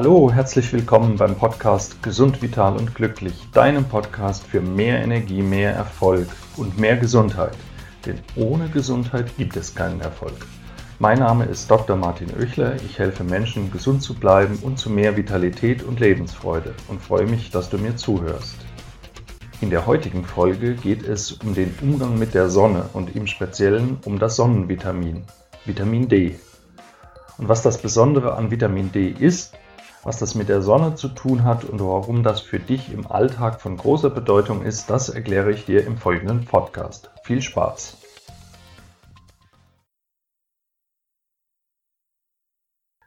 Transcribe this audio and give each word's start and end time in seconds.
Hallo, 0.00 0.30
herzlich 0.30 0.72
willkommen 0.72 1.16
beim 1.16 1.34
Podcast 1.34 2.00
Gesund, 2.04 2.40
Vital 2.40 2.76
und 2.76 2.94
Glücklich, 2.94 3.34
deinem 3.52 3.84
Podcast 3.84 4.46
für 4.46 4.60
mehr 4.60 5.02
Energie, 5.02 5.42
mehr 5.42 5.72
Erfolg 5.72 6.28
und 6.56 6.78
mehr 6.78 6.96
Gesundheit. 6.96 7.56
Denn 8.06 8.20
ohne 8.36 8.68
Gesundheit 8.68 9.36
gibt 9.36 9.56
es 9.56 9.74
keinen 9.74 10.00
Erfolg. 10.00 10.46
Mein 11.00 11.18
Name 11.18 11.46
ist 11.46 11.68
Dr. 11.68 11.96
Martin 11.96 12.28
Oechler. 12.38 12.76
Ich 12.76 13.00
helfe 13.00 13.24
Menschen, 13.24 13.72
gesund 13.72 14.00
zu 14.00 14.14
bleiben 14.14 14.60
und 14.62 14.78
zu 14.78 14.88
mehr 14.88 15.16
Vitalität 15.16 15.82
und 15.82 15.98
Lebensfreude 15.98 16.76
und 16.86 17.02
freue 17.02 17.26
mich, 17.26 17.50
dass 17.50 17.68
du 17.68 17.76
mir 17.76 17.96
zuhörst. 17.96 18.54
In 19.60 19.70
der 19.70 19.84
heutigen 19.84 20.24
Folge 20.24 20.76
geht 20.76 21.02
es 21.02 21.32
um 21.32 21.54
den 21.54 21.74
Umgang 21.82 22.16
mit 22.16 22.34
der 22.34 22.50
Sonne 22.50 22.88
und 22.92 23.16
im 23.16 23.26
Speziellen 23.26 23.98
um 24.04 24.20
das 24.20 24.36
Sonnenvitamin, 24.36 25.24
Vitamin 25.64 26.06
D. 26.06 26.38
Und 27.36 27.48
was 27.48 27.62
das 27.62 27.82
Besondere 27.82 28.36
an 28.36 28.52
Vitamin 28.52 28.92
D 28.92 29.08
ist, 29.08 29.56
was 30.04 30.18
das 30.18 30.34
mit 30.34 30.48
der 30.48 30.62
Sonne 30.62 30.94
zu 30.94 31.08
tun 31.08 31.44
hat 31.44 31.64
und 31.64 31.80
warum 31.80 32.22
das 32.22 32.40
für 32.40 32.58
dich 32.58 32.92
im 32.92 33.06
Alltag 33.06 33.60
von 33.60 33.76
großer 33.76 34.10
Bedeutung 34.10 34.62
ist, 34.62 34.90
das 34.90 35.08
erkläre 35.08 35.50
ich 35.50 35.64
dir 35.64 35.86
im 35.86 35.96
folgenden 35.96 36.44
Podcast. 36.44 37.10
Viel 37.24 37.42
Spaß! 37.42 37.96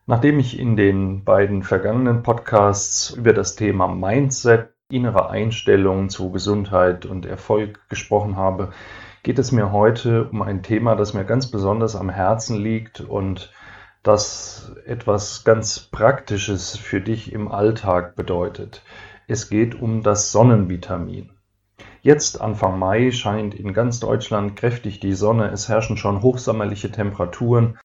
Nachdem 0.08 0.40
ich 0.40 0.59
in 0.59 0.76
den 0.76 1.23
beiden 1.23 1.63
vergangenen 1.63 2.23
Podcasts 2.23 3.12
über 3.12 3.34
das 3.34 3.55
Thema 3.55 3.88
Mindset, 3.88 4.73
innere 4.90 5.30
Einstellung 5.30 6.10
zu 6.10 6.32
Gesundheit 6.32 7.05
und 7.05 7.26
Erfolg 7.26 7.88
gesprochen 7.88 8.35
habe, 8.35 8.71
geht 9.23 9.40
es 9.40 9.52
mir 9.52 9.71
heute 9.71 10.26
um 10.26 10.41
ein 10.41 10.63
Thema, 10.63 10.96
das 10.96 11.13
mir 11.13 11.24
ganz 11.24 11.49
besonders 11.49 11.96
am 11.96 12.10
Herzen 12.10 12.58
liegt 12.58 12.99
und 12.99 13.54
das 14.04 14.71
etwas 14.85 15.44
ganz 15.44 15.80
Praktisches 15.80 16.76
für 16.76 17.02
dich 17.02 17.32
im 17.34 17.52
Alltag 17.52 18.16
bedeutet. 18.16 18.84
Es 19.27 19.48
geht 19.48 19.80
um 19.80 20.02
das 20.02 20.32
Sonnenvitamin. 20.32 21.30
Jetzt 22.02 22.41
Anfang 22.41 22.80
Mai 22.80 23.12
scheint 23.12 23.54
in 23.54 23.74
ganz 23.74 23.99
Deutschland 23.99 24.55
kräftig 24.55 24.99
die 24.99 25.13
Sonne, 25.13 25.52
es 25.52 25.70
herrschen 25.70 25.98
schon 25.98 26.24
hochsommerliche 26.24 26.91
Temperaturen 26.91 27.77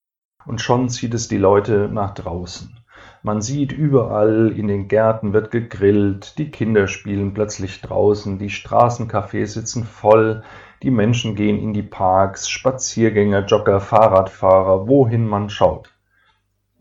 und 0.46 0.62
schon 0.62 0.88
zieht 0.88 1.12
es 1.12 1.28
die 1.28 1.36
Leute 1.36 1.90
nach 1.92 2.14
draußen. 2.14 2.78
Man 3.22 3.42
sieht 3.42 3.72
überall 3.72 4.54
in 4.56 4.68
den 4.68 4.88
Gärten 4.88 5.34
wird 5.34 5.50
gegrillt, 5.50 6.38
die 6.38 6.50
Kinder 6.50 6.88
spielen 6.88 7.34
plötzlich 7.34 7.82
draußen, 7.82 8.38
die 8.38 8.50
Straßencafés 8.50 9.48
sitzen 9.48 9.84
voll, 9.84 10.42
die 10.82 10.90
Menschen 10.90 11.34
gehen 11.34 11.58
in 11.58 11.74
die 11.74 11.82
Parks, 11.82 12.48
Spaziergänger, 12.48 13.44
Jogger, 13.44 13.80
Fahrradfahrer, 13.80 14.88
wohin 14.88 15.26
man 15.26 15.50
schaut. 15.50 15.95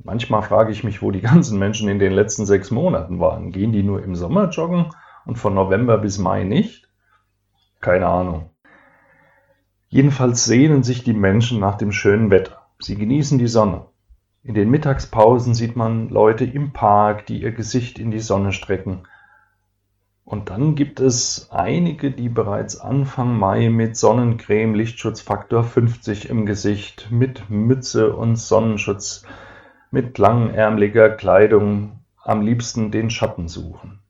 Manchmal 0.06 0.44
frage 0.44 0.72
ich 0.72 0.84
mich, 0.84 1.02
wo 1.02 1.10
die 1.10 1.22
ganzen 1.22 1.58
Menschen 1.58 1.90
in 1.90 1.98
den 1.98 2.14
letzten 2.14 2.46
sechs 2.46 2.70
Monaten 2.70 3.20
waren. 3.20 3.52
Gehen 3.52 3.72
die 3.72 3.82
nur 3.82 4.04
im 4.04 4.16
Sommer 4.16 4.50
joggen 4.50 4.92
und 5.26 5.38
von 5.38 5.56
November 5.56 5.98
bis 5.98 6.20
Mai 6.20 6.44
nicht? 6.44 6.88
Keine 7.82 8.06
Ahnung. 8.06 8.52
Jedenfalls 9.90 10.46
sehnen 10.46 10.84
sich 10.84 11.04
die 11.04 11.14
Menschen 11.14 11.60
nach 11.60 11.76
dem 11.76 11.92
schönen 11.92 12.30
Wetter. 12.30 12.68
Sie 12.78 12.96
genießen 12.96 13.40
die 13.40 13.48
Sonne. 13.48 13.88
In 14.44 14.54
den 14.54 14.70
Mittagspausen 14.70 15.56
sieht 15.56 15.76
man 15.76 16.10
Leute 16.10 16.46
im 16.46 16.72
Park, 16.72 17.26
die 17.26 17.42
ihr 17.42 17.52
Gesicht 17.52 17.98
in 17.98 18.12
die 18.12 18.20
Sonne 18.20 18.52
strecken. 18.52 19.08
Und 20.24 20.52
dann 20.52 20.76
gibt 20.76 21.00
es 21.00 21.50
einige, 21.50 22.12
die 22.12 22.30
bereits 22.30 22.80
Anfang 22.80 23.40
Mai 23.40 23.70
mit 23.70 23.98
Sonnencreme 23.98 24.76
Lichtschutzfaktor 24.76 25.64
50 25.64 26.30
im 26.30 26.46
Gesicht, 26.46 27.08
mit 27.10 27.50
Mütze 27.50 28.16
und 28.16 28.36
Sonnenschutz, 28.36 29.26
mit 29.96 30.18
langärmeliger 30.18 31.10
Kleidung 31.10 32.02
am 32.22 32.42
liebsten 32.42 32.92
den 32.92 33.10
Schatten 33.10 33.48
suchen. 33.48 34.02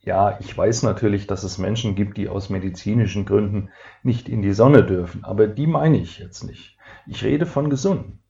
Ja, 0.00 0.38
ich 0.40 0.56
weiß 0.56 0.82
natürlich, 0.82 1.26
dass 1.26 1.42
es 1.42 1.58
Menschen 1.58 1.94
gibt, 1.94 2.16
die 2.16 2.30
aus 2.30 2.48
medizinischen 2.48 3.26
Gründen 3.26 3.68
nicht 4.02 4.30
in 4.30 4.40
die 4.40 4.54
Sonne 4.54 4.82
dürfen, 4.82 5.24
aber 5.24 5.46
die 5.46 5.66
meine 5.66 5.98
ich 5.98 6.18
jetzt 6.18 6.42
nicht. 6.42 6.78
Ich 7.06 7.22
rede 7.22 7.44
von 7.44 7.68
Gesunden. 7.68 8.22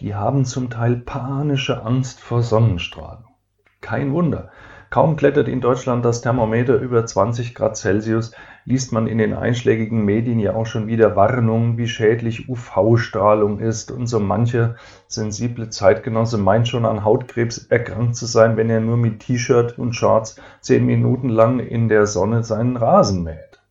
Die 0.00 0.14
haben 0.14 0.46
zum 0.46 0.70
Teil 0.70 0.96
panische 0.96 1.82
Angst 1.82 2.18
vor 2.18 2.42
Sonnenstrahlung. 2.42 3.34
Kein 3.82 4.14
Wunder. 4.14 4.50
Kaum 4.92 5.16
klettert 5.16 5.48
in 5.48 5.62
Deutschland 5.62 6.04
das 6.04 6.20
Thermometer 6.20 6.76
über 6.76 7.06
20 7.06 7.54
Grad 7.54 7.78
Celsius, 7.78 8.32
liest 8.66 8.92
man 8.92 9.06
in 9.06 9.16
den 9.16 9.32
einschlägigen 9.32 10.04
Medien 10.04 10.38
ja 10.38 10.54
auch 10.54 10.66
schon 10.66 10.86
wieder 10.86 11.16
Warnungen, 11.16 11.78
wie 11.78 11.88
schädlich 11.88 12.50
UV-Strahlung 12.50 13.58
ist 13.58 13.90
und 13.90 14.06
so 14.06 14.20
mancher 14.20 14.74
sensible 15.08 15.70
Zeitgenosse 15.70 16.36
meint 16.36 16.68
schon 16.68 16.84
an 16.84 17.06
Hautkrebs 17.06 17.56
erkrankt 17.68 18.16
zu 18.16 18.26
sein, 18.26 18.58
wenn 18.58 18.68
er 18.68 18.80
nur 18.80 18.98
mit 18.98 19.20
T-Shirt 19.20 19.78
und 19.78 19.94
Shorts 19.94 20.36
zehn 20.60 20.84
Minuten 20.84 21.30
lang 21.30 21.58
in 21.60 21.88
der 21.88 22.06
Sonne 22.06 22.44
seinen 22.44 22.76
Rasen 22.76 23.22
mäht. 23.22 23.62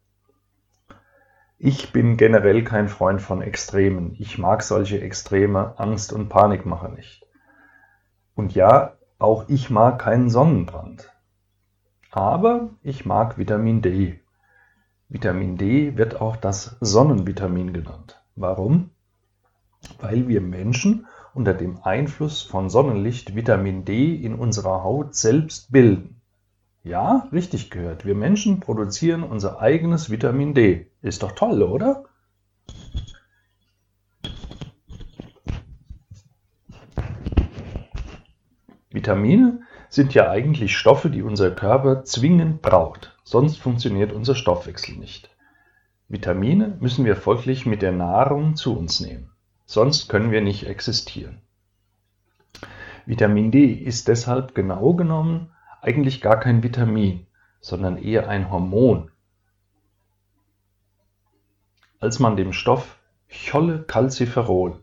Ich 1.60 1.94
bin 1.94 2.18
generell 2.18 2.64
kein 2.64 2.88
Freund 2.88 3.22
von 3.22 3.44
Extremen. 3.44 4.16
Ich 4.18 4.40
mag 4.40 4.64
solche 4.64 5.00
Extreme 5.02 5.76
Angst- 5.78 6.14
und 6.14 6.30
Panikmacher 6.30 6.90
nicht. 6.90 7.28
Und 8.34 8.56
ja, 8.56 8.94
auch 9.20 9.46
ich 9.50 9.70
mag 9.70 10.00
keinen 10.00 10.32
Sonnenbrand. 10.32 11.11
Aber 12.12 12.72
ich 12.84 13.06
mag 13.06 13.38
Vitamin 13.38 13.82
D. 13.82 14.20
Vitamin 15.08 15.56
D 15.56 15.96
wird 15.96 16.20
auch 16.20 16.36
das 16.36 16.76
Sonnenvitamin 16.82 17.72
genannt. 17.72 18.22
Warum? 18.36 18.90
Weil 20.00 20.28
wir 20.28 20.42
Menschen 20.42 21.08
unter 21.34 21.54
dem 21.54 21.82
Einfluss 21.84 22.42
von 22.42 22.70
Sonnenlicht 22.70 23.34
Vitamin 23.34 23.86
D 23.86 24.14
in 24.14 24.36
unserer 24.36 24.84
Haut 24.84 25.16
selbst 25.16 25.72
bilden. 25.72 26.22
Ja, 26.84 27.30
richtig 27.32 27.72
gehört. 27.72 28.06
Wir 28.06 28.16
Menschen 28.16 28.60
produzieren 28.60 29.24
unser 29.24 29.62
eigenes 29.62 30.10
Vitamin 30.10 30.54
D. 30.54 30.88
Ist 31.02 31.24
doch 31.24 31.32
toll, 31.32 31.64
oder? 31.64 32.04
Vitamine 38.90 39.62
sind 39.92 40.14
ja 40.14 40.30
eigentlich 40.30 40.78
Stoffe, 40.78 41.10
die 41.10 41.22
unser 41.22 41.52
Körper 41.52 42.06
zwingend 42.06 42.62
braucht. 42.62 43.14
Sonst 43.26 43.58
funktioniert 43.58 44.14
unser 44.14 44.36
Stoffwechsel 44.36 44.96
nicht. 44.96 45.30
Vitamine 46.08 46.78
müssen 46.80 47.04
wir 47.04 47.18
folglich 47.18 47.66
mit 47.66 47.82
der 47.82 47.92
Nahrung 47.92 48.56
zu 48.56 48.78
uns 48.78 49.02
nehmen. 49.02 49.32
Sonst 49.66 50.08
können 50.08 50.32
wir 50.32 50.40
nicht 50.40 50.66
existieren. 50.66 51.42
Vitamin 53.06 53.52
D 53.52 53.66
ist 53.66 54.08
deshalb 54.08 54.56
genau 54.56 54.94
genommen 54.94 55.52
eigentlich 55.82 56.22
gar 56.22 56.40
kein 56.40 56.64
Vitamin, 56.64 57.28
sondern 57.60 57.98
eher 57.98 58.30
ein 58.30 58.50
Hormon. 58.50 59.12
Als 62.00 62.20
man 62.20 62.38
dem 62.38 62.54
Stoff 62.54 62.98
Cholecalciferol 63.30 64.80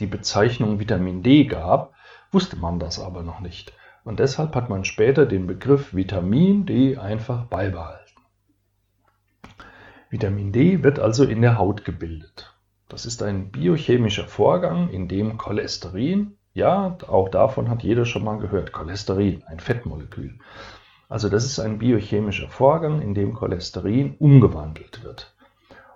die 0.00 0.06
Bezeichnung 0.06 0.80
Vitamin 0.80 1.22
D 1.22 1.44
gab, 1.44 1.94
wusste 2.32 2.56
man 2.56 2.80
das 2.80 2.98
aber 2.98 3.22
noch 3.22 3.38
nicht. 3.38 3.72
Und 4.04 4.18
deshalb 4.18 4.54
hat 4.54 4.68
man 4.68 4.84
später 4.84 5.26
den 5.26 5.46
Begriff 5.46 5.94
Vitamin 5.94 6.66
D 6.66 6.96
einfach 6.96 7.44
beibehalten. 7.46 8.02
Vitamin 10.10 10.52
D 10.52 10.82
wird 10.82 10.98
also 10.98 11.24
in 11.24 11.40
der 11.40 11.56
Haut 11.58 11.84
gebildet. 11.84 12.54
Das 12.88 13.06
ist 13.06 13.22
ein 13.22 13.50
biochemischer 13.50 14.26
Vorgang, 14.26 14.90
in 14.90 15.08
dem 15.08 15.38
Cholesterin, 15.38 16.36
ja, 16.54 16.98
auch 17.08 17.30
davon 17.30 17.70
hat 17.70 17.82
jeder 17.82 18.04
schon 18.04 18.24
mal 18.24 18.38
gehört. 18.38 18.72
Cholesterin, 18.72 19.42
ein 19.46 19.58
Fettmolekül. 19.58 20.38
Also 21.08 21.30
das 21.30 21.46
ist 21.46 21.58
ein 21.58 21.78
biochemischer 21.78 22.48
Vorgang, 22.48 23.00
in 23.00 23.14
dem 23.14 23.32
Cholesterin 23.34 24.16
umgewandelt 24.18 25.02
wird. 25.02 25.34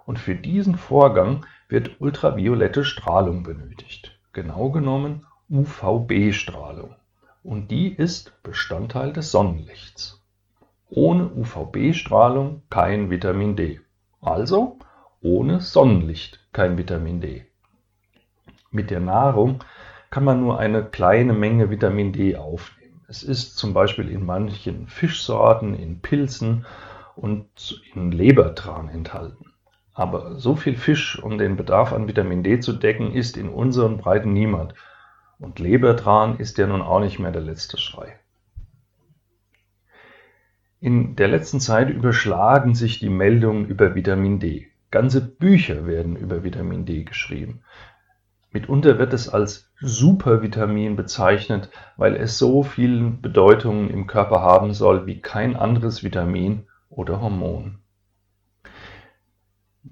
Und 0.06 0.18
für 0.18 0.34
diesen 0.34 0.76
Vorgang 0.76 1.44
wird 1.68 2.00
ultraviolette 2.00 2.84
Strahlung 2.84 3.42
benötigt. 3.42 4.18
Genau 4.32 4.70
genommen 4.70 5.26
UVB-Strahlung. 5.50 6.94
Und 7.46 7.70
die 7.70 7.94
ist 7.94 8.42
Bestandteil 8.42 9.12
des 9.12 9.30
Sonnenlichts. 9.30 10.20
Ohne 10.90 11.30
UVB-Strahlung 11.30 12.62
kein 12.70 13.08
Vitamin 13.08 13.54
D. 13.54 13.80
Also 14.20 14.80
ohne 15.22 15.60
Sonnenlicht 15.60 16.40
kein 16.52 16.76
Vitamin 16.76 17.20
D. 17.20 17.46
Mit 18.72 18.90
der 18.90 18.98
Nahrung 18.98 19.62
kann 20.10 20.24
man 20.24 20.40
nur 20.40 20.58
eine 20.58 20.84
kleine 20.84 21.34
Menge 21.34 21.70
Vitamin 21.70 22.12
D 22.12 22.34
aufnehmen. 22.34 23.04
Es 23.06 23.22
ist 23.22 23.56
zum 23.56 23.74
Beispiel 23.74 24.08
in 24.08 24.26
manchen 24.26 24.88
Fischsorten, 24.88 25.78
in 25.78 26.00
Pilzen 26.00 26.66
und 27.14 27.80
in 27.94 28.10
Lebertran 28.10 28.88
enthalten. 28.88 29.52
Aber 29.94 30.40
so 30.40 30.56
viel 30.56 30.74
Fisch, 30.74 31.22
um 31.22 31.38
den 31.38 31.54
Bedarf 31.54 31.92
an 31.92 32.08
Vitamin 32.08 32.42
D 32.42 32.58
zu 32.58 32.72
decken, 32.72 33.12
ist 33.12 33.36
in 33.36 33.48
unseren 33.48 33.98
Breiten 33.98 34.32
niemand. 34.32 34.74
Und 35.38 35.58
Lebertran 35.58 36.38
ist 36.38 36.58
ja 36.58 36.66
nun 36.66 36.82
auch 36.82 37.00
nicht 37.00 37.18
mehr 37.18 37.32
der 37.32 37.42
letzte 37.42 37.78
Schrei. 37.78 38.18
In 40.80 41.16
der 41.16 41.28
letzten 41.28 41.60
Zeit 41.60 41.90
überschlagen 41.90 42.74
sich 42.74 42.98
die 42.98 43.08
Meldungen 43.08 43.66
über 43.66 43.94
Vitamin 43.94 44.38
D. 44.40 44.68
Ganze 44.90 45.20
Bücher 45.20 45.86
werden 45.86 46.16
über 46.16 46.44
Vitamin 46.44 46.84
D 46.86 47.04
geschrieben. 47.04 47.62
Mitunter 48.52 48.98
wird 48.98 49.12
es 49.12 49.28
als 49.28 49.70
Supervitamin 49.80 50.96
bezeichnet, 50.96 51.70
weil 51.96 52.14
es 52.14 52.38
so 52.38 52.62
viele 52.62 53.10
Bedeutungen 53.10 53.90
im 53.90 54.06
Körper 54.06 54.40
haben 54.40 54.72
soll 54.72 55.06
wie 55.06 55.20
kein 55.20 55.56
anderes 55.56 56.02
Vitamin 56.02 56.66
oder 56.88 57.20
Hormon. 57.20 57.78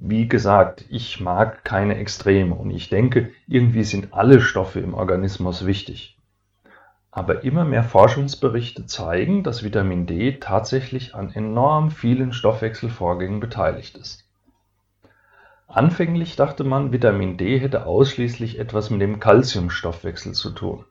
Wie 0.00 0.26
gesagt, 0.26 0.85
ich 0.88 1.20
mag 1.20 1.62
keine 1.64 1.99
Extreme 1.99 2.56
und 2.56 2.70
ich 2.70 2.88
denke, 2.88 3.31
irgendwie 3.46 3.85
sind 3.85 4.12
alle 4.12 4.41
Stoffe 4.41 4.81
im 4.81 4.93
Organismus 4.93 5.67
wichtig. 5.67 6.19
Aber 7.12 7.44
immer 7.44 7.64
mehr 7.64 7.85
Forschungsberichte 7.85 8.87
zeigen, 8.87 9.44
dass 9.44 9.62
Vitamin 9.62 10.06
D 10.06 10.38
tatsächlich 10.41 11.14
an 11.14 11.31
enorm 11.32 11.93
vielen 11.93 12.32
Stoffwechselvorgängen 12.32 13.38
beteiligt 13.38 13.96
ist. 13.96 14.29
Anfänglich 15.69 16.35
dachte 16.35 16.64
man, 16.64 16.90
Vitamin 16.90 17.37
D 17.37 17.61
hätte 17.61 17.87
ausschließlich 17.87 18.58
etwas 18.58 18.90
mit 18.90 19.00
dem 19.00 19.20
Calciumstoffwechsel 19.20 20.32
zu 20.32 20.50
tun. 20.50 20.85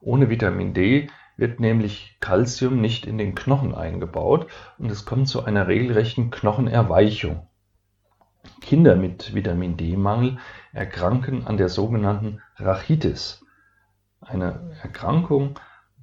Ohne 0.00 0.30
Vitamin 0.30 0.74
D 0.74 1.08
wird 1.36 1.58
nämlich 1.58 2.18
Calcium 2.20 2.80
nicht 2.80 3.04
in 3.04 3.18
den 3.18 3.34
Knochen 3.34 3.74
eingebaut 3.74 4.46
und 4.78 4.92
es 4.92 5.04
kommt 5.04 5.26
zu 5.26 5.42
einer 5.44 5.66
regelrechten 5.66 6.30
Knochenerweichung. 6.30 7.48
Kinder 8.60 8.96
mit 8.96 9.34
Vitamin 9.34 9.76
D-Mangel 9.76 10.38
erkranken 10.72 11.46
an 11.46 11.56
der 11.56 11.68
sogenannten 11.68 12.40
Rachitis, 12.56 13.44
eine 14.20 14.76
Erkrankung, 14.82 15.58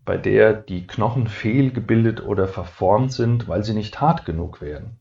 bei 0.06 0.18
der 0.18 0.53
die 0.53 0.88
Knochen 0.88 1.27
fehlgebildet 1.27 2.24
oder 2.24 2.47
verformt 2.47 3.12
sind, 3.12 3.47
weil 3.47 3.63
sie 3.63 3.74
nicht 3.74 4.01
hart 4.01 4.25
genug 4.25 4.62
werden. 4.62 5.00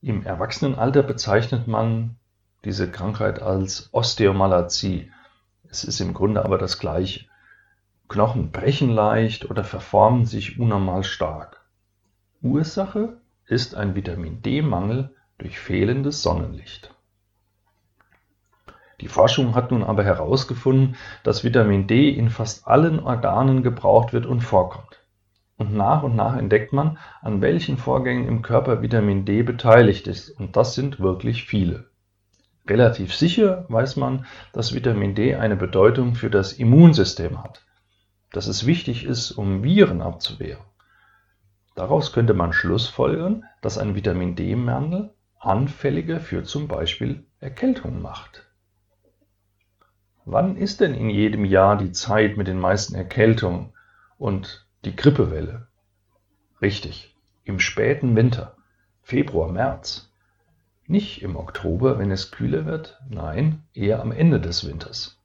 Im 0.00 0.24
Erwachsenenalter 0.24 1.02
bezeichnet 1.02 1.68
man 1.68 2.16
diese 2.64 2.90
Krankheit 2.90 3.40
als 3.40 3.88
Osteomalazie. 3.92 5.12
Es 5.68 5.84
ist 5.84 6.00
im 6.00 6.12
Grunde 6.12 6.44
aber 6.44 6.58
das 6.58 6.78
gleiche. 6.78 7.26
Knochen 8.08 8.50
brechen 8.50 8.90
leicht 8.90 9.48
oder 9.48 9.64
verformen 9.64 10.26
sich 10.26 10.58
unnormal 10.58 11.04
stark. 11.04 11.60
Ursache 12.42 13.20
ist 13.46 13.74
ein 13.74 13.94
Vitamin 13.94 14.42
D-Mangel 14.42 15.14
durch 15.38 15.58
fehlendes 15.58 16.22
Sonnenlicht. 16.22 16.94
Die 19.00 19.08
Forschung 19.08 19.56
hat 19.56 19.72
nun 19.72 19.82
aber 19.82 20.04
herausgefunden, 20.04 20.96
dass 21.24 21.42
Vitamin 21.42 21.88
D 21.88 22.08
in 22.08 22.30
fast 22.30 22.68
allen 22.68 23.00
Organen 23.00 23.64
gebraucht 23.64 24.12
wird 24.12 24.26
und 24.26 24.42
vorkommt. 24.42 25.00
Und 25.56 25.74
nach 25.74 26.02
und 26.02 26.14
nach 26.14 26.36
entdeckt 26.36 26.72
man, 26.72 26.98
an 27.20 27.40
welchen 27.40 27.78
Vorgängen 27.78 28.28
im 28.28 28.42
Körper 28.42 28.80
Vitamin 28.80 29.24
D 29.24 29.42
beteiligt 29.42 30.06
ist. 30.06 30.30
Und 30.30 30.56
das 30.56 30.74
sind 30.74 31.00
wirklich 31.00 31.44
viele. 31.44 31.90
Relativ 32.68 33.12
sicher 33.14 33.66
weiß 33.68 33.96
man, 33.96 34.24
dass 34.52 34.72
Vitamin 34.72 35.16
D 35.16 35.34
eine 35.34 35.56
Bedeutung 35.56 36.14
für 36.14 36.30
das 36.30 36.52
Immunsystem 36.52 37.42
hat, 37.42 37.64
dass 38.30 38.46
es 38.46 38.66
wichtig 38.66 39.04
ist, 39.04 39.32
um 39.32 39.64
Viren 39.64 40.00
abzuwehren. 40.00 40.64
Daraus 41.74 42.12
könnte 42.12 42.34
man 42.34 42.52
schlussfolgern, 42.52 43.44
dass 43.62 43.78
ein 43.78 43.96
Vitamin 43.96 44.36
D-Mangel 44.36 45.12
anfälliger 45.44 46.20
für 46.20 46.44
zum 46.44 46.68
Beispiel 46.68 47.24
Erkältungen 47.40 48.00
macht. 48.00 48.46
Wann 50.24 50.56
ist 50.56 50.80
denn 50.80 50.94
in 50.94 51.10
jedem 51.10 51.44
Jahr 51.44 51.76
die 51.76 51.90
Zeit 51.90 52.36
mit 52.36 52.46
den 52.46 52.60
meisten 52.60 52.94
Erkältungen 52.94 53.72
und 54.18 54.68
die 54.84 54.94
Grippewelle? 54.94 55.66
Richtig, 56.60 57.16
im 57.42 57.58
späten 57.58 58.14
Winter, 58.14 58.56
Februar, 59.02 59.50
März. 59.50 60.12
Nicht 60.86 61.22
im 61.22 61.34
Oktober, 61.36 61.98
wenn 61.98 62.12
es 62.12 62.30
kühler 62.30 62.66
wird, 62.66 63.00
nein, 63.08 63.64
eher 63.74 64.00
am 64.00 64.12
Ende 64.12 64.40
des 64.40 64.64
Winters. 64.64 65.18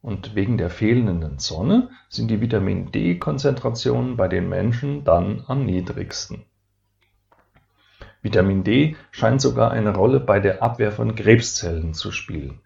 Und 0.00 0.34
wegen 0.34 0.58
der 0.58 0.68
fehlenden 0.68 1.38
Sonne 1.38 1.90
sind 2.08 2.28
die 2.28 2.40
Vitamin 2.40 2.90
D-Konzentrationen 2.90 4.16
bei 4.16 4.26
den 4.26 4.48
Menschen 4.48 5.04
dann 5.04 5.44
am 5.46 5.64
niedrigsten. 5.64 6.44
Vitamin 8.22 8.62
D 8.62 8.96
scheint 9.10 9.40
sogar 9.40 9.72
eine 9.72 9.94
Rolle 9.94 10.20
bei 10.20 10.38
der 10.38 10.62
Abwehr 10.62 10.92
von 10.92 11.16
Krebszellen 11.16 11.92
zu 11.92 12.12
spielen. 12.12 12.60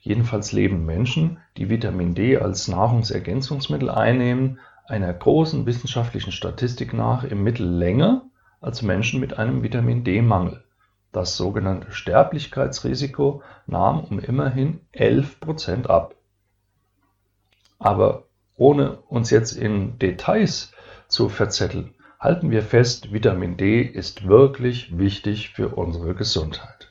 Jedenfalls 0.00 0.52
leben 0.52 0.86
Menschen, 0.86 1.38
die 1.56 1.68
Vitamin 1.68 2.14
D 2.14 2.38
als 2.38 2.68
Nahrungsergänzungsmittel 2.68 3.90
einnehmen, 3.90 4.58
einer 4.86 5.12
großen 5.12 5.66
wissenschaftlichen 5.66 6.32
Statistik 6.32 6.92
nach 6.92 7.24
im 7.24 7.42
Mittel 7.42 7.66
länger 7.66 8.22
als 8.60 8.82
Menschen 8.82 9.20
mit 9.20 9.38
einem 9.38 9.62
Vitamin 9.62 10.04
D-Mangel. 10.04 10.64
Das 11.12 11.36
sogenannte 11.36 11.92
Sterblichkeitsrisiko 11.92 13.42
nahm 13.66 14.00
um 14.00 14.18
immerhin 14.18 14.80
11 14.92 15.38
Prozent 15.38 15.88
ab. 15.88 16.14
Aber 17.78 18.24
ohne 18.56 18.98
uns 19.08 19.30
jetzt 19.30 19.52
in 19.52 19.98
Details 19.98 20.72
zu 21.08 21.28
verzetteln, 21.28 21.94
halten 22.24 22.50
wir 22.50 22.62
fest, 22.62 23.12
Vitamin 23.12 23.58
D 23.58 23.82
ist 23.82 24.26
wirklich 24.26 24.96
wichtig 24.96 25.50
für 25.50 25.68
unsere 25.68 26.14
Gesundheit. 26.14 26.90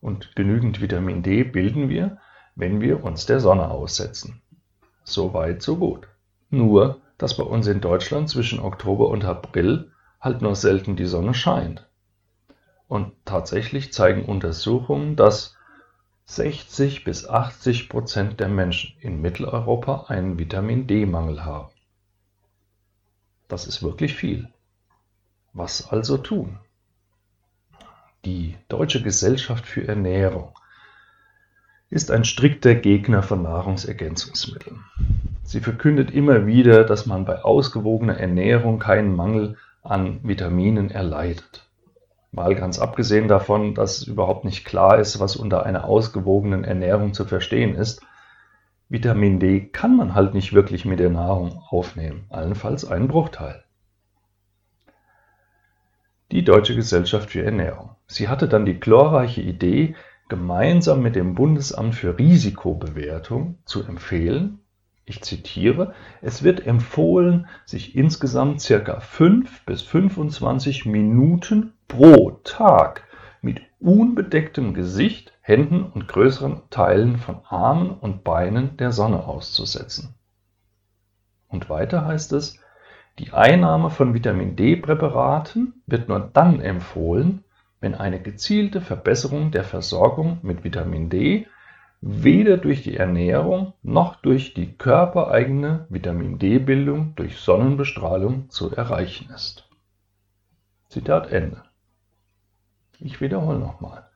Und 0.00 0.34
genügend 0.34 0.80
Vitamin 0.80 1.22
D 1.22 1.44
bilden 1.44 1.90
wir, 1.90 2.16
wenn 2.54 2.80
wir 2.80 3.04
uns 3.04 3.26
der 3.26 3.38
Sonne 3.38 3.70
aussetzen. 3.70 4.40
So 5.04 5.34
weit, 5.34 5.60
so 5.60 5.76
gut. 5.76 6.08
Nur, 6.48 7.02
dass 7.18 7.36
bei 7.36 7.42
uns 7.42 7.66
in 7.66 7.82
Deutschland 7.82 8.30
zwischen 8.30 8.60
Oktober 8.60 9.08
und 9.08 9.26
April 9.26 9.92
halt 10.22 10.40
nur 10.40 10.56
selten 10.56 10.96
die 10.96 11.04
Sonne 11.04 11.34
scheint. 11.34 11.86
Und 12.86 13.12
tatsächlich 13.26 13.92
zeigen 13.92 14.24
Untersuchungen, 14.24 15.16
dass 15.16 15.54
60 16.24 17.04
bis 17.04 17.28
80 17.28 17.90
Prozent 17.90 18.40
der 18.40 18.48
Menschen 18.48 18.96
in 19.00 19.20
Mitteleuropa 19.20 20.06
einen 20.08 20.38
Vitamin 20.38 20.86
D-Mangel 20.86 21.44
haben. 21.44 21.68
Das 23.48 23.66
ist 23.66 23.82
wirklich 23.82 24.14
viel. 24.14 24.48
Was 25.52 25.90
also 25.90 26.18
tun? 26.18 26.58
Die 28.24 28.56
Deutsche 28.68 29.02
Gesellschaft 29.02 29.66
für 29.66 29.88
Ernährung 29.88 30.52
ist 31.90 32.10
ein 32.10 32.24
strikter 32.24 32.74
Gegner 32.74 33.22
von 33.22 33.42
Nahrungsergänzungsmitteln. 33.42 34.84
Sie 35.44 35.60
verkündet 35.60 36.10
immer 36.10 36.46
wieder, 36.46 36.84
dass 36.84 37.06
man 37.06 37.24
bei 37.24 37.42
ausgewogener 37.42 38.18
Ernährung 38.18 38.78
keinen 38.78 39.16
Mangel 39.16 39.56
an 39.82 40.20
Vitaminen 40.22 40.90
erleidet. 40.90 41.66
Mal 42.30 42.54
ganz 42.54 42.78
abgesehen 42.78 43.28
davon, 43.28 43.74
dass 43.74 44.02
überhaupt 44.02 44.44
nicht 44.44 44.66
klar 44.66 44.98
ist, 44.98 45.18
was 45.20 45.36
unter 45.36 45.64
einer 45.64 45.84
ausgewogenen 45.84 46.64
Ernährung 46.64 47.14
zu 47.14 47.24
verstehen 47.24 47.74
ist. 47.74 48.02
Vitamin 48.88 49.38
D 49.38 49.68
kann 49.68 49.96
man 49.96 50.14
halt 50.14 50.34
nicht 50.34 50.52
wirklich 50.52 50.84
mit 50.84 50.98
der 50.98 51.10
Nahrung 51.10 51.62
aufnehmen, 51.68 52.26
allenfalls 52.30 52.84
einen 52.84 53.08
Bruchteil 53.08 53.64
die 56.30 56.44
Deutsche 56.44 56.74
Gesellschaft 56.74 57.30
für 57.30 57.42
Ernährung. 57.42 57.90
Sie 58.06 58.28
hatte 58.28 58.48
dann 58.48 58.66
die 58.66 58.78
glorreiche 58.78 59.40
Idee, 59.40 59.94
gemeinsam 60.28 61.00
mit 61.02 61.16
dem 61.16 61.34
Bundesamt 61.34 61.94
für 61.94 62.18
Risikobewertung 62.18 63.58
zu 63.64 63.82
empfehlen, 63.84 64.60
ich 65.06 65.22
zitiere, 65.22 65.94
es 66.20 66.42
wird 66.42 66.66
empfohlen, 66.66 67.46
sich 67.64 67.96
insgesamt 67.96 68.60
circa 68.60 69.00
5 69.00 69.64
bis 69.64 69.80
25 69.80 70.84
Minuten 70.84 71.72
pro 71.88 72.32
Tag 72.44 73.07
unbedecktem 73.80 74.74
Gesicht, 74.74 75.32
Händen 75.40 75.84
und 75.84 76.08
größeren 76.08 76.62
Teilen 76.70 77.16
von 77.16 77.40
Armen 77.48 77.90
und 77.90 78.24
Beinen 78.24 78.76
der 78.76 78.92
Sonne 78.92 79.24
auszusetzen. 79.24 80.14
Und 81.48 81.70
weiter 81.70 82.04
heißt 82.04 82.32
es, 82.32 82.58
die 83.18 83.32
Einnahme 83.32 83.90
von 83.90 84.14
Vitamin-D-Präparaten 84.14 85.82
wird 85.86 86.08
nur 86.08 86.20
dann 86.20 86.60
empfohlen, 86.60 87.44
wenn 87.80 87.94
eine 87.94 88.20
gezielte 88.20 88.80
Verbesserung 88.80 89.50
der 89.50 89.64
Versorgung 89.64 90.38
mit 90.42 90.64
Vitamin 90.64 91.08
D 91.08 91.46
weder 92.00 92.58
durch 92.58 92.82
die 92.82 92.96
Ernährung 92.96 93.74
noch 93.82 94.16
durch 94.16 94.54
die 94.54 94.76
körpereigene 94.76 95.86
Vitamin-D-Bildung 95.88 97.14
durch 97.16 97.38
Sonnenbestrahlung 97.38 98.50
zu 98.50 98.70
erreichen 98.70 99.30
ist. 99.34 99.68
Zitat 100.88 101.32
Ende. 101.32 101.62
Ich 103.00 103.20
wiederhole 103.20 103.58
nochmal. 103.58 104.08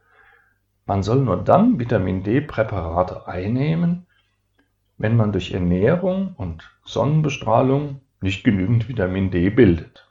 Man 0.86 1.02
soll 1.02 1.20
nur 1.20 1.42
dann 1.42 1.78
Vitamin 1.78 2.24
D-Präparate 2.24 3.28
einnehmen, 3.28 4.06
wenn 4.98 5.16
man 5.16 5.32
durch 5.32 5.52
Ernährung 5.52 6.34
und 6.36 6.70
Sonnenbestrahlung 6.84 8.00
nicht 8.20 8.44
genügend 8.44 8.88
Vitamin 8.88 9.30
D 9.30 9.50
bildet. 9.50 10.08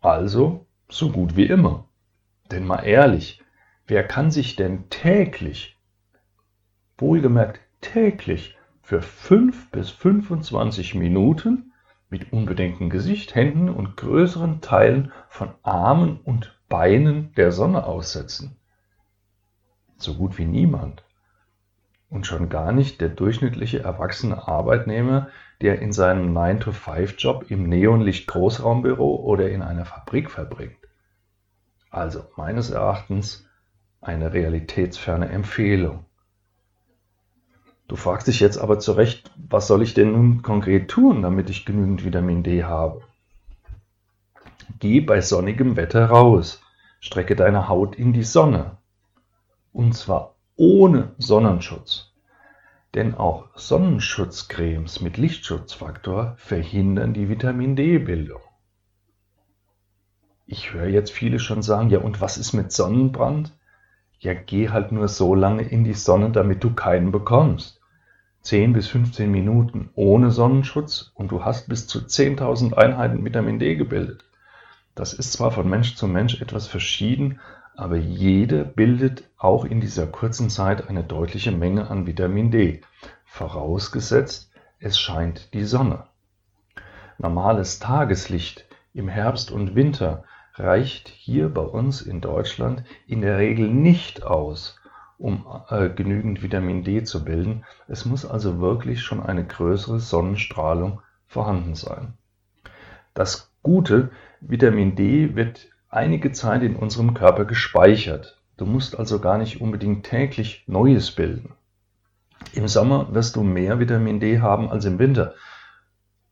Also 0.00 0.66
so 0.88 1.10
gut 1.10 1.36
wie 1.36 1.46
immer. 1.46 1.88
Denn 2.50 2.66
mal 2.66 2.80
ehrlich, 2.80 3.42
wer 3.86 4.04
kann 4.04 4.30
sich 4.30 4.56
denn 4.56 4.88
täglich, 4.88 5.78
wohlgemerkt 6.96 7.60
täglich, 7.80 8.56
für 8.82 9.02
5 9.02 9.70
bis 9.70 9.90
25 9.90 10.94
Minuten 10.94 11.72
mit 12.08 12.32
unbedenktem 12.32 12.90
Gesicht, 12.90 13.34
Händen 13.34 13.68
und 13.68 13.96
größeren 13.96 14.60
Teilen 14.62 15.12
von 15.28 15.54
Armen 15.62 16.18
und 16.24 16.59
Beinen 16.70 17.34
der 17.34 17.50
Sonne 17.50 17.84
aussetzen? 17.84 18.56
So 19.98 20.14
gut 20.14 20.38
wie 20.38 20.44
niemand. 20.44 21.02
Und 22.08 22.28
schon 22.28 22.48
gar 22.48 22.70
nicht 22.70 23.00
der 23.00 23.08
durchschnittliche 23.08 23.80
erwachsene 23.80 24.46
Arbeitnehmer, 24.46 25.28
der 25.60 25.80
in 25.80 25.92
seinem 25.92 26.32
9-to-5-Job 26.32 27.50
im 27.50 27.68
Neonlicht-Großraumbüro 27.68 29.16
oder 29.16 29.50
in 29.50 29.62
einer 29.62 29.84
Fabrik 29.84 30.30
verbringt. 30.30 30.78
Also 31.90 32.24
meines 32.36 32.70
Erachtens 32.70 33.48
eine 34.00 34.32
realitätsferne 34.32 35.28
Empfehlung. 35.28 36.06
Du 37.88 37.96
fragst 37.96 38.28
dich 38.28 38.38
jetzt 38.38 38.58
aber 38.58 38.78
zu 38.78 38.92
Recht, 38.92 39.32
was 39.36 39.66
soll 39.66 39.82
ich 39.82 39.94
denn 39.94 40.12
nun 40.12 40.42
konkret 40.42 40.88
tun, 40.88 41.22
damit 41.22 41.50
ich 41.50 41.66
genügend 41.66 42.04
Vitamin 42.04 42.44
D 42.44 42.62
habe? 42.62 43.02
Geh 44.78 45.00
bei 45.00 45.20
sonnigem 45.20 45.76
Wetter 45.76 46.06
raus, 46.06 46.59
strecke 47.00 47.34
deine 47.34 47.68
Haut 47.68 47.96
in 47.96 48.12
die 48.12 48.22
Sonne. 48.22 48.76
Und 49.72 49.94
zwar 49.94 50.36
ohne 50.56 51.12
Sonnenschutz. 51.18 52.12
Denn 52.94 53.14
auch 53.14 53.48
Sonnenschutzcremes 53.54 55.00
mit 55.00 55.16
Lichtschutzfaktor 55.16 56.34
verhindern 56.36 57.14
die 57.14 57.28
Vitamin 57.28 57.76
D-Bildung. 57.76 58.40
Ich 60.46 60.72
höre 60.72 60.88
jetzt 60.88 61.12
viele 61.12 61.38
schon 61.38 61.62
sagen, 61.62 61.90
ja 61.90 62.00
und 62.00 62.20
was 62.20 62.36
ist 62.36 62.52
mit 62.52 62.72
Sonnenbrand? 62.72 63.56
Ja, 64.18 64.34
geh 64.34 64.68
halt 64.68 64.92
nur 64.92 65.08
so 65.08 65.34
lange 65.34 65.62
in 65.62 65.84
die 65.84 65.94
Sonne, 65.94 66.30
damit 66.30 66.62
du 66.62 66.74
keinen 66.74 67.12
bekommst. 67.12 67.80
10 68.42 68.72
bis 68.72 68.88
15 68.88 69.30
Minuten 69.30 69.90
ohne 69.94 70.30
Sonnenschutz 70.30 71.12
und 71.14 71.30
du 71.30 71.44
hast 71.44 71.68
bis 71.68 71.86
zu 71.86 72.00
10.000 72.00 72.74
Einheiten 72.74 73.24
Vitamin 73.24 73.58
D 73.58 73.76
gebildet. 73.76 74.24
Das 74.94 75.12
ist 75.12 75.32
zwar 75.32 75.50
von 75.50 75.68
Mensch 75.68 75.94
zu 75.94 76.06
Mensch 76.06 76.40
etwas 76.40 76.66
verschieden, 76.66 77.40
aber 77.76 77.96
jede 77.96 78.64
bildet 78.64 79.24
auch 79.38 79.64
in 79.64 79.80
dieser 79.80 80.06
kurzen 80.06 80.50
Zeit 80.50 80.88
eine 80.88 81.04
deutliche 81.04 81.52
Menge 81.52 81.88
an 81.88 82.06
Vitamin 82.06 82.50
D, 82.50 82.82
vorausgesetzt, 83.24 84.50
es 84.78 84.98
scheint 84.98 85.54
die 85.54 85.64
Sonne. 85.64 86.04
Normales 87.18 87.78
Tageslicht 87.78 88.66
im 88.92 89.08
Herbst 89.08 89.50
und 89.50 89.74
Winter 89.74 90.24
reicht 90.54 91.08
hier 91.08 91.48
bei 91.48 91.62
uns 91.62 92.02
in 92.02 92.20
Deutschland 92.20 92.84
in 93.06 93.20
der 93.20 93.38
Regel 93.38 93.68
nicht 93.68 94.22
aus, 94.24 94.78
um 95.18 95.46
äh, 95.68 95.90
genügend 95.90 96.42
Vitamin 96.42 96.82
D 96.82 97.04
zu 97.04 97.24
bilden. 97.24 97.64
Es 97.88 98.04
muss 98.04 98.24
also 98.24 98.60
wirklich 98.60 99.02
schon 99.02 99.22
eine 99.22 99.46
größere 99.46 100.00
Sonnenstrahlung 100.00 101.02
vorhanden 101.26 101.74
sein. 101.74 102.14
Das 103.14 103.52
Gute, 103.62 104.10
Vitamin 104.40 104.94
D 104.96 105.34
wird 105.36 105.68
einige 105.90 106.32
Zeit 106.32 106.62
in 106.62 106.76
unserem 106.76 107.14
Körper 107.14 107.44
gespeichert. 107.44 108.40
Du 108.56 108.64
musst 108.64 108.98
also 108.98 109.20
gar 109.20 109.38
nicht 109.38 109.60
unbedingt 109.60 110.04
täglich 110.04 110.64
Neues 110.66 111.10
bilden. 111.10 111.54
Im 112.52 112.66
Sommer 112.66 113.12
wirst 113.14 113.36
du 113.36 113.42
mehr 113.42 113.80
Vitamin 113.80 114.18
D 114.18 114.40
haben 114.40 114.70
als 114.70 114.84
im 114.86 114.98
Winter. 114.98 115.34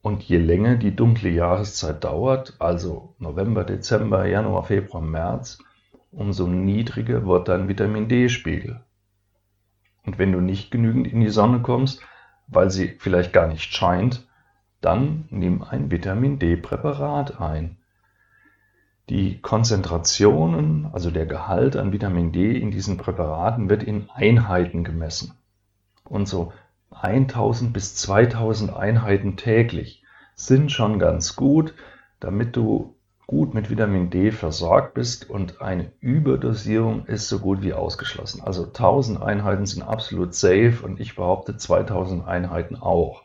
Und 0.01 0.23
je 0.23 0.39
länger 0.39 0.77
die 0.77 0.97
dunkle 0.97 1.29
Jahreszeit 1.29 2.03
dauert, 2.03 2.55
also 2.61 3.15
November, 3.19 3.65
Dezember, 3.65 4.27
Januar, 4.27 4.65
Februar, 4.65 5.03
März, 5.03 5.59
umso 6.11 6.47
niedriger 6.47 7.27
wird 7.27 7.49
dein 7.49 7.69
Vitamin 7.69 8.09
D-Spiegel. 8.09 8.81
Und 10.07 10.19
wenn 10.19 10.33
du 10.33 10.41
nicht 10.41 10.71
genügend 10.71 11.07
in 11.09 11.21
die 11.21 11.29
Sonne 11.29 11.61
kommst, 11.61 12.01
weil 12.47 12.71
sie 12.71 12.97
vielleicht 12.99 13.33
gar 13.35 13.49
nicht 13.49 13.75
scheint, 13.75 14.27
dann 14.81 15.27
nimm 15.31 15.63
ein 15.63 15.91
Vitamin 15.91 16.39
D-Präparat 16.39 17.41
ein. 17.41 17.78
Die 19.09 19.41
Konzentrationen, 19.41 20.91
also 20.93 21.11
der 21.11 21.25
Gehalt 21.25 21.77
an 21.77 21.93
Vitamin 21.93 22.31
D 22.31 22.59
in 22.59 22.71
diesen 22.71 22.99
Präparaten 22.99 23.71
wird 23.71 23.83
in 23.83 24.11
Einheiten 24.11 24.85
gemessen. 24.85 25.33
Und 26.05 26.29
so 26.29 26.53
1000 26.91 27.73
bis 27.73 27.95
2000 27.95 28.75
Einheiten 28.75 29.37
täglich 29.37 30.03
sind 30.35 30.73
schon 30.73 30.99
ganz 30.99 31.37
gut, 31.37 31.75
damit 32.21 32.55
du 32.55 32.95
gut 33.27 33.55
mit 33.55 33.71
Vitamin 33.71 34.11
D 34.11 34.31
versorgt 34.31 34.95
bist 34.95 35.29
und 35.29 35.61
eine 35.61 35.91
Überdosierung 36.01 37.07
ist 37.07 37.29
so 37.29 37.39
gut 37.39 37.63
wie 37.63 37.73
ausgeschlossen. 37.75 38.43
Also 38.43 38.65
1000 38.65 39.23
Einheiten 39.23 39.67
sind 39.67 39.83
absolut 39.83 40.35
safe 40.35 40.79
und 40.83 41.01
ich 41.01 41.17
behaupte 41.17 41.57
2000 41.57 42.27
Einheiten 42.27 42.77
auch. 42.77 43.23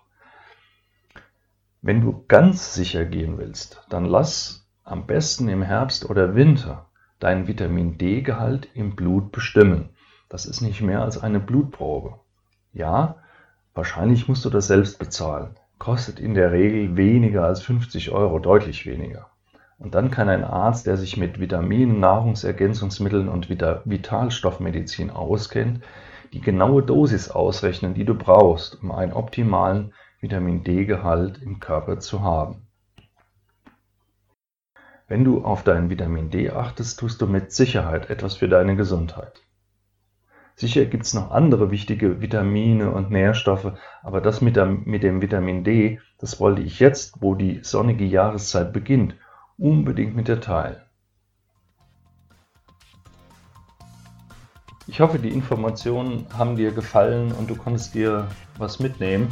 Wenn 1.81 2.01
du 2.01 2.23
ganz 2.27 2.73
sicher 2.73 3.03
gehen 3.03 3.37
willst, 3.37 3.81
dann 3.89 4.05
lass 4.05 4.62
am 4.83 5.05
besten 5.05 5.47
im 5.49 5.61
Herbst 5.61 6.09
oder 6.09 6.35
Winter 6.35 6.87
deinen 7.19 7.47
Vitamin 7.47 7.97
D-Gehalt 7.97 8.67
im 8.73 8.95
Blut 8.95 9.31
bestimmen. 9.31 9.89
Das 10.29 10.45
ist 10.45 10.61
nicht 10.61 10.81
mehr 10.81 11.01
als 11.01 11.17
eine 11.17 11.39
Blutprobe. 11.39 12.19
Ja, 12.73 13.23
Wahrscheinlich 13.75 14.27
musst 14.27 14.45
du 14.45 14.51
das 14.51 14.67
selbst 14.67 14.99
bezahlen. 14.99 15.55
Kostet 15.79 16.19
in 16.19 16.35
der 16.35 16.51
Regel 16.51 16.95
weniger 16.95 17.43
als 17.43 17.61
50 17.63 18.11
Euro, 18.11 18.37
deutlich 18.37 18.85
weniger. 18.85 19.29
Und 19.79 19.95
dann 19.95 20.11
kann 20.11 20.29
ein 20.29 20.43
Arzt, 20.43 20.85
der 20.85 20.95
sich 20.95 21.17
mit 21.17 21.39
Vitaminen, 21.39 21.99
Nahrungsergänzungsmitteln 21.99 23.27
und 23.27 23.49
Vitalstoffmedizin 23.49 25.09
auskennt, 25.09 25.83
die 26.33 26.41
genaue 26.41 26.83
Dosis 26.83 27.31
ausrechnen, 27.31 27.95
die 27.95 28.05
du 28.05 28.13
brauchst, 28.13 28.81
um 28.83 28.91
einen 28.91 29.13
optimalen 29.13 29.93
Vitamin 30.19 30.63
D-Gehalt 30.63 31.41
im 31.41 31.59
Körper 31.59 31.99
zu 31.99 32.21
haben. 32.21 32.62
Wenn 35.13 35.25
du 35.25 35.46
auf 35.46 35.62
dein 35.62 35.91
Vitamin 35.91 36.32
D 36.32 36.50
achtest, 36.50 37.00
tust 37.00 37.22
du 37.22 37.27
mit 37.27 37.51
Sicherheit 37.51 38.10
etwas 38.10 38.38
für 38.38 38.50
deine 38.50 38.75
Gesundheit. 38.75 39.43
Sicher 40.55 40.86
gibt 40.86 41.03
es 41.03 41.13
noch 41.13 41.29
andere 41.29 41.70
wichtige 41.70 42.20
Vitamine 42.20 42.89
und 42.89 43.12
Nährstoffe, 43.12 43.74
aber 44.01 44.22
das 44.22 44.41
mit, 44.41 44.55
der, 44.55 44.65
mit 44.65 45.03
dem 45.03 45.22
Vitamin 45.22 45.63
D, 45.63 46.00
das 46.17 46.39
wollte 46.39 46.63
ich 46.63 46.79
jetzt, 46.79 47.22
wo 47.22 47.36
die 47.36 47.60
sonnige 47.62 48.05
Jahreszeit 48.05 48.74
beginnt, 48.74 49.13
unbedingt 49.60 50.15
mit 50.15 50.27
dir 50.29 50.41
teilen. 50.41 50.82
Ich 54.88 55.00
hoffe, 55.00 55.20
die 55.20 55.29
Informationen 55.29 56.25
haben 56.36 56.55
dir 56.55 56.72
gefallen 56.72 57.34
und 57.34 57.51
du 57.51 57.55
konntest 57.55 57.93
dir 57.93 58.29
was 58.58 58.79
mitnehmen. 58.79 59.32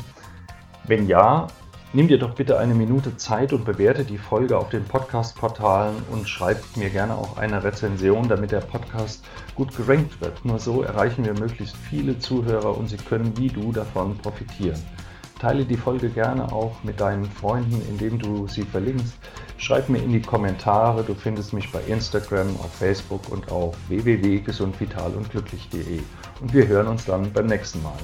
Wenn 0.84 1.08
ja, 1.08 1.48
Nimm 1.94 2.08
dir 2.08 2.18
doch 2.18 2.36
bitte 2.36 2.58
eine 2.58 2.74
Minute 2.74 3.18
Zeit 3.18 3.52
und 3.52 3.66
bewerte 3.66 4.06
die 4.06 4.18
Folge 4.18 4.58
auf 4.58 4.70
den 4.70 4.86
Podcast-Portalen 4.86 5.98
und 6.10 6.30
schreib 6.30 6.64
mir 6.78 6.90
gerne 6.90 7.16
auch 7.16 7.36
eine 7.36 7.66
Rezension, 7.66 8.30
damit 8.30 8.54
der 8.54 8.62
Podcast 8.62 9.26
gut 9.56 9.76
gerankt 9.76 10.22
wird. 10.22 10.46
Nur 10.46 10.58
so 10.58 10.84
erreichen 10.84 11.26
wir 11.26 11.34
möglichst 11.34 11.76
viele 11.76 12.18
Zuhörer 12.18 12.78
und 12.78 12.88
sie 12.88 12.96
können 12.96 13.38
wie 13.38 13.50
du 13.50 13.74
davon 13.74 14.18
profitieren. 14.18 14.82
Teile 15.38 15.66
die 15.66 15.76
Folge 15.76 16.10
gerne 16.10 16.54
auch 16.54 16.82
mit 16.84 17.02
deinen 17.02 17.26
Freunden, 17.26 17.82
indem 17.90 18.20
du 18.20 18.48
sie 18.48 18.64
verlinkst. 18.64 19.18
Schreib 19.58 19.90
mir 19.90 20.02
in 20.02 20.14
die 20.14 20.22
Kommentare, 20.22 21.04
du 21.04 21.14
findest 21.14 21.52
mich 21.52 21.74
bei 21.74 21.82
Instagram, 21.82 22.56
auf 22.62 22.74
Facebook 22.74 23.28
und 23.30 23.52
auf 23.52 23.76
www.gesundvitalundglücklich.de. 23.90 26.00
Und 26.40 26.54
wir 26.54 26.68
hören 26.68 26.88
uns 26.88 27.04
dann 27.04 27.34
beim 27.34 27.48
nächsten 27.48 27.84
Mal. 27.84 28.00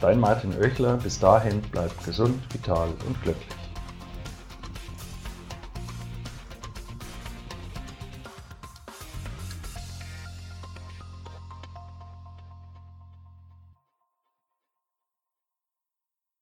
Dein 0.00 0.20
Martin 0.20 0.54
Oechler, 0.60 0.96
bis 0.96 1.18
dahin 1.18 1.60
bleibt 1.60 2.04
gesund, 2.04 2.40
vital 2.52 2.88
und 3.06 3.20
glücklich. 3.22 3.67